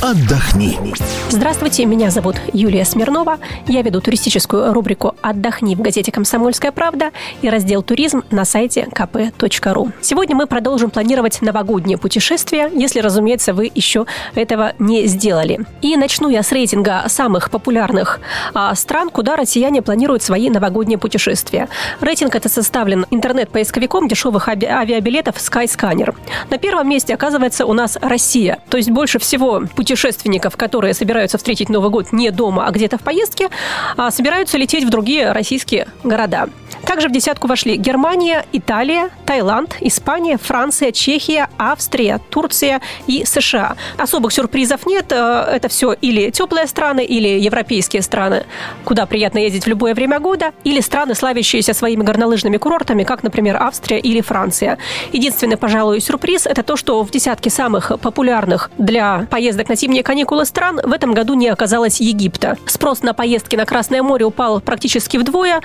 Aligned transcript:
отдохни. 0.00 0.78
Здравствуйте, 1.28 1.84
меня 1.84 2.10
зовут 2.10 2.36
Юлия 2.52 2.84
Смирнова. 2.84 3.38
Я 3.66 3.82
веду 3.82 4.00
туристическую 4.00 4.72
рубрику 4.72 5.16
«Отдохни» 5.22 5.74
в 5.74 5.80
газете 5.80 6.12
«Комсомольская 6.12 6.70
правда» 6.70 7.10
и 7.42 7.50
раздел 7.50 7.82
«Туризм» 7.82 8.22
на 8.30 8.44
сайте 8.44 8.86
kp.ru. 8.92 9.92
Сегодня 10.00 10.36
мы 10.36 10.46
продолжим 10.46 10.90
планировать 10.90 11.42
новогоднее 11.42 11.98
путешествие, 11.98 12.70
если, 12.72 13.00
разумеется, 13.00 13.52
вы 13.52 13.70
еще 13.74 14.06
этого 14.36 14.72
не 14.78 15.06
сделали. 15.06 15.60
И 15.82 15.96
начну 15.96 16.28
я 16.28 16.42
с 16.42 16.52
рейтинга 16.52 17.04
самых 17.08 17.50
популярных 17.50 18.20
а, 18.54 18.74
стран, 18.76 19.10
куда 19.10 19.34
россияне 19.34 19.82
планируют 19.82 20.22
свои 20.22 20.48
новогодние 20.48 20.98
путешествия. 20.98 21.68
Рейтинг 22.00 22.36
это 22.36 22.48
составлен 22.48 23.04
интернет-поисковиком 23.10 24.06
дешевых 24.06 24.48
ави- 24.48 24.68
авиабилетов 24.68 25.36
Skyscanner. 25.36 26.14
На 26.50 26.58
первом 26.58 26.88
месте 26.88 27.14
оказывается 27.14 27.66
у 27.66 27.72
нас 27.72 27.98
Россия, 28.00 28.60
то 28.70 28.76
есть 28.76 28.90
больше 28.90 29.18
всего 29.18 29.64
путешественников, 29.88 30.58
которые 30.58 30.92
собираются 30.92 31.38
встретить 31.38 31.70
Новый 31.70 31.88
год 31.88 32.12
не 32.12 32.30
дома, 32.30 32.66
а 32.66 32.70
где-то 32.70 32.98
в 32.98 33.00
поездке, 33.00 33.48
а 33.96 34.10
собираются 34.10 34.58
лететь 34.58 34.84
в 34.84 34.90
другие 34.90 35.32
российские 35.32 35.88
города. 36.04 36.50
Также 36.84 37.08
в 37.08 37.12
десятку 37.12 37.48
вошли 37.48 37.76
Германия, 37.76 38.44
Италия, 38.52 39.08
Таиланд, 39.28 39.76
Испания, 39.80 40.38
Франция, 40.38 40.90
Чехия, 40.90 41.50
Австрия, 41.58 42.18
Турция 42.30 42.80
и 43.06 43.26
США. 43.26 43.76
Особых 43.98 44.32
сюрпризов 44.32 44.86
нет. 44.86 45.12
Э, 45.12 45.44
Это 45.52 45.68
все 45.68 45.92
или 45.92 46.30
теплые 46.30 46.66
страны, 46.66 47.04
или 47.04 47.28
европейские 47.28 48.00
страны, 48.00 48.46
куда 48.84 49.04
приятно 49.04 49.40
ездить 49.40 49.64
в 49.64 49.68
любое 49.68 49.92
время 49.94 50.18
года, 50.18 50.52
или 50.64 50.80
страны, 50.80 51.14
славящиеся 51.14 51.74
своими 51.74 52.02
горнолыжными 52.02 52.56
курортами, 52.56 53.04
как, 53.04 53.22
например, 53.22 53.56
Австрия 53.62 53.98
или 53.98 54.22
Франция. 54.22 54.78
Единственный, 55.12 55.58
пожалуй, 55.58 56.00
сюрприз– 56.00 56.46
это 56.46 56.62
то, 56.62 56.76
что 56.76 57.04
в 57.04 57.10
десятке 57.10 57.50
самых 57.50 57.92
популярных 58.00 58.70
для 58.78 59.26
поездок 59.30 59.68
на 59.68 59.76
зимние 59.76 60.02
каникулы 60.02 60.46
стран 60.46 60.80
в 60.82 60.92
этом 60.92 61.12
году 61.12 61.34
не 61.34 61.48
оказалось 61.48 62.00
Египта. 62.00 62.56
Спрос 62.64 63.02
на 63.02 63.12
поездки 63.12 63.56
на 63.56 63.66
Красное 63.66 64.02
море 64.02 64.24
упал 64.24 64.62
практически 64.62 65.18
вдвое. 65.18 65.60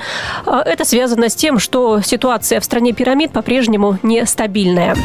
Э, 0.46 0.64
Это 0.66 0.84
связано 0.84 1.30
с 1.30 1.36
тем, 1.36 1.60
что 1.60 2.02
ситуация 2.02 2.60
в 2.60 2.66
стране 2.66 2.92
пирамид 2.92 3.32
по-прежнему 3.54 4.00
нестабильная. 4.02 4.96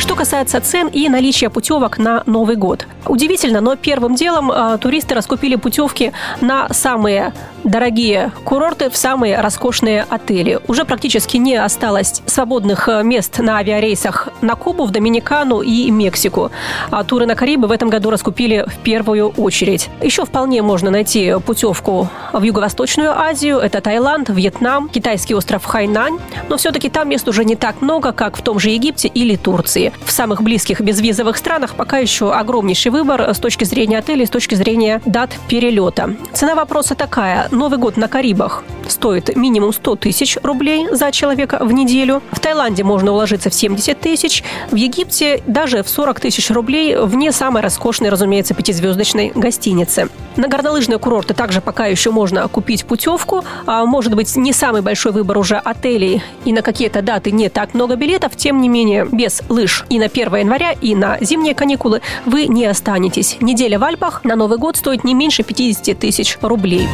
Что 0.00 0.14
касается 0.14 0.62
цен 0.62 0.88
и 0.88 1.10
наличия 1.10 1.50
путевок 1.50 1.98
на 1.98 2.22
Новый 2.24 2.56
год. 2.56 2.86
Удивительно, 3.06 3.60
но 3.60 3.76
первым 3.76 4.14
делом 4.14 4.50
э, 4.50 4.78
туристы 4.78 5.14
раскупили 5.14 5.56
путевки 5.56 6.12
на 6.40 6.72
самые 6.72 7.34
дорогие 7.64 8.32
курорты 8.44 8.88
в 8.88 8.96
самые 8.96 9.38
роскошные 9.38 10.06
отели. 10.08 10.58
Уже 10.68 10.86
практически 10.86 11.36
не 11.36 11.54
осталось 11.54 12.22
свободных 12.24 12.88
э, 12.88 13.02
мест 13.02 13.40
на 13.40 13.58
авиарейсах 13.58 14.30
на 14.40 14.54
Кубу, 14.54 14.86
в 14.86 14.90
Доминикану 14.90 15.60
и 15.60 15.90
Мексику. 15.90 16.50
А 16.90 17.04
туры 17.04 17.26
на 17.26 17.34
Карибы 17.34 17.68
в 17.68 17.70
этом 17.70 17.90
году 17.90 18.08
раскупили 18.08 18.64
в 18.66 18.78
первую 18.78 19.28
очередь. 19.28 19.90
Еще 20.00 20.24
вполне 20.24 20.62
можно 20.62 20.90
найти 20.90 21.34
путевку 21.44 22.08
в 22.32 22.42
Юго-Восточную 22.42 23.10
Азию. 23.10 23.58
Это 23.58 23.82
Таиланд, 23.82 24.30
Вьетнам, 24.30 24.88
китайский 24.88 25.34
остров 25.34 25.66
Хайнань. 25.66 26.18
Но 26.48 26.56
все-таки 26.56 26.88
там 26.88 27.10
мест 27.10 27.28
уже 27.28 27.44
не 27.44 27.56
так 27.56 27.82
много, 27.82 28.12
как 28.12 28.38
в 28.38 28.42
том 28.42 28.58
же 28.58 28.70
Египте 28.70 29.08
или 29.08 29.36
Турции. 29.36 29.89
В 30.04 30.10
самых 30.10 30.42
близких 30.42 30.80
безвизовых 30.80 31.36
странах 31.36 31.74
пока 31.74 31.98
еще 31.98 32.32
огромнейший 32.32 32.92
выбор 32.92 33.34
с 33.34 33.38
точки 33.38 33.64
зрения 33.64 33.98
отелей, 33.98 34.26
с 34.26 34.30
точки 34.30 34.54
зрения 34.54 35.00
дат 35.06 35.30
перелета. 35.48 36.16
Цена 36.32 36.54
вопроса 36.54 36.94
такая. 36.94 37.48
Новый 37.50 37.78
год 37.78 37.96
на 37.96 38.08
Карибах 38.08 38.64
стоит 38.90 39.36
минимум 39.36 39.72
100 39.72 39.96
тысяч 39.96 40.36
рублей 40.42 40.86
за 40.90 41.12
человека 41.12 41.58
в 41.60 41.72
неделю. 41.72 42.22
В 42.32 42.40
Таиланде 42.40 42.84
можно 42.84 43.12
уложиться 43.12 43.50
в 43.50 43.54
70 43.54 43.98
тысяч. 44.00 44.42
В 44.70 44.74
Египте 44.74 45.42
даже 45.46 45.82
в 45.82 45.88
40 45.88 46.20
тысяч 46.20 46.50
рублей 46.50 46.96
вне 46.96 47.32
самой 47.32 47.62
роскошной, 47.62 48.10
разумеется, 48.10 48.54
пятизвездочной 48.54 49.32
гостиницы. 49.34 50.08
На 50.36 50.48
горнолыжные 50.48 50.98
курорты 50.98 51.34
также 51.34 51.60
пока 51.60 51.86
еще 51.86 52.10
можно 52.10 52.46
купить 52.48 52.84
путевку. 52.84 53.44
А 53.66 53.84
может 53.84 54.14
быть, 54.14 54.36
не 54.36 54.52
самый 54.52 54.82
большой 54.82 55.12
выбор 55.12 55.38
уже 55.38 55.56
отелей 55.56 56.22
и 56.44 56.52
на 56.52 56.62
какие-то 56.62 57.02
даты 57.02 57.30
не 57.30 57.48
так 57.48 57.74
много 57.74 57.96
билетов. 57.96 58.36
Тем 58.36 58.60
не 58.60 58.68
менее, 58.68 59.06
без 59.10 59.42
лыж 59.48 59.84
и 59.88 59.98
на 59.98 60.06
1 60.06 60.34
января, 60.36 60.72
и 60.72 60.94
на 60.94 61.18
зимние 61.20 61.54
каникулы 61.54 62.02
вы 62.26 62.46
не 62.46 62.66
останетесь. 62.66 63.36
Неделя 63.40 63.78
в 63.78 63.84
Альпах 63.84 64.24
на 64.24 64.36
Новый 64.36 64.58
год 64.58 64.76
стоит 64.76 65.04
не 65.04 65.14
меньше 65.14 65.42
50 65.42 65.98
тысяч 65.98 66.38
рублей. 66.40 66.88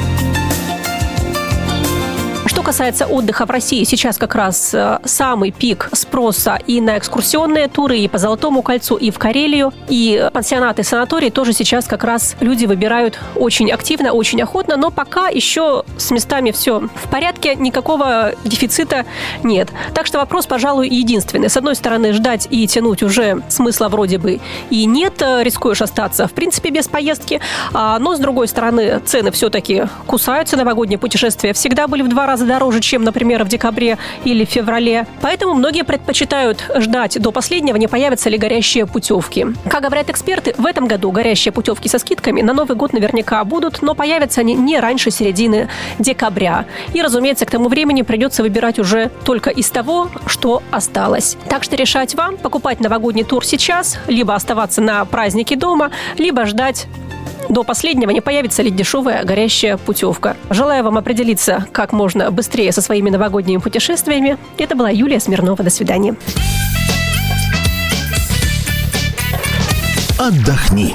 Касается 2.66 3.06
отдыха 3.06 3.46
в 3.46 3.50
России, 3.50 3.84
сейчас 3.84 4.18
как 4.18 4.34
раз 4.34 4.74
э, 4.74 4.98
самый 5.04 5.52
пик 5.52 5.88
спроса 5.92 6.58
и 6.66 6.80
на 6.80 6.98
экскурсионные 6.98 7.68
туры, 7.68 7.98
и 7.98 8.08
по 8.08 8.18
Золотому 8.18 8.62
кольцу, 8.62 8.96
и 8.96 9.12
в 9.12 9.20
Карелию, 9.20 9.72
и 9.88 10.28
пансионаты, 10.32 10.82
санатории 10.82 11.30
тоже 11.30 11.52
сейчас 11.52 11.84
как 11.84 12.02
раз 12.02 12.34
люди 12.40 12.66
выбирают 12.66 13.20
очень 13.36 13.70
активно, 13.70 14.12
очень 14.12 14.42
охотно, 14.42 14.76
но 14.76 14.90
пока 14.90 15.28
еще 15.28 15.84
с 15.96 16.10
местами 16.10 16.50
все 16.50 16.80
в 16.80 17.08
порядке, 17.08 17.54
никакого 17.54 18.32
дефицита 18.44 19.04
нет. 19.44 19.68
Так 19.94 20.06
что 20.06 20.18
вопрос, 20.18 20.46
пожалуй, 20.46 20.88
единственный. 20.88 21.48
С 21.48 21.56
одной 21.56 21.76
стороны, 21.76 22.12
ждать 22.12 22.48
и 22.50 22.66
тянуть 22.66 23.04
уже 23.04 23.44
смысла 23.48 23.86
вроде 23.86 24.18
бы 24.18 24.40
и 24.70 24.86
нет, 24.86 25.22
э, 25.22 25.44
рискуешь 25.44 25.82
остаться, 25.82 26.26
в 26.26 26.32
принципе, 26.32 26.70
без 26.70 26.88
поездки, 26.88 27.40
А, 27.72 28.00
но 28.00 28.16
с 28.16 28.18
другой 28.18 28.48
стороны, 28.48 29.00
цены 29.06 29.30
все-таки 29.30 29.84
кусаются, 30.08 30.56
новогодние 30.56 30.98
путешествия 30.98 31.52
всегда 31.52 31.86
были 31.86 32.02
в 32.02 32.08
два 32.08 32.26
раза 32.26 32.44
дороже, 32.56 32.80
чем, 32.80 33.04
например, 33.04 33.44
в 33.44 33.48
декабре 33.48 33.98
или 34.24 34.46
феврале. 34.46 35.06
Поэтому 35.20 35.52
многие 35.52 35.84
предпочитают 35.84 36.64
ждать 36.76 37.20
до 37.20 37.30
последнего, 37.30 37.76
не 37.76 37.86
появятся 37.86 38.30
ли 38.30 38.38
горящие 38.38 38.86
путевки. 38.86 39.46
Как 39.68 39.82
говорят 39.82 40.08
эксперты, 40.08 40.54
в 40.56 40.64
этом 40.64 40.86
году 40.86 41.10
горящие 41.10 41.52
путевки 41.52 41.88
со 41.88 41.98
скидками 41.98 42.40
на 42.40 42.54
Новый 42.54 42.74
год 42.74 42.94
наверняка 42.94 43.44
будут, 43.44 43.82
но 43.82 43.94
появятся 43.94 44.40
они 44.40 44.54
не 44.54 44.80
раньше 44.80 45.10
середины 45.10 45.68
декабря. 45.98 46.64
И, 46.94 47.02
разумеется, 47.02 47.44
к 47.44 47.50
тому 47.50 47.68
времени 47.68 48.00
придется 48.00 48.42
выбирать 48.42 48.78
уже 48.78 49.10
только 49.24 49.50
из 49.50 49.68
того, 49.68 50.08
что 50.26 50.62
осталось. 50.70 51.36
Так 51.50 51.62
что 51.62 51.76
решать 51.76 52.14
вам, 52.14 52.38
покупать 52.38 52.80
новогодний 52.80 53.24
тур 53.24 53.44
сейчас, 53.44 53.98
либо 54.06 54.34
оставаться 54.34 54.80
на 54.80 55.04
празднике 55.04 55.56
дома, 55.56 55.90
либо 56.16 56.46
ждать 56.46 56.86
до 57.48 57.64
последнего 57.64 58.10
не 58.10 58.20
появится 58.20 58.62
ли 58.62 58.70
дешевая 58.70 59.24
горящая 59.24 59.76
путевка. 59.76 60.36
Желаю 60.50 60.84
вам 60.84 60.98
определиться 60.98 61.66
как 61.72 61.92
можно 61.92 62.30
быстрее 62.30 62.72
со 62.72 62.80
своими 62.80 63.10
новогодними 63.10 63.58
путешествиями. 63.58 64.38
Это 64.58 64.74
была 64.76 64.90
Юлия 64.90 65.20
Смирнова. 65.20 65.62
До 65.62 65.70
свидания. 65.70 66.14
Отдохни. 70.18 70.94